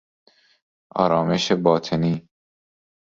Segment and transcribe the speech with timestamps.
[0.95, 2.29] آرامش باطنی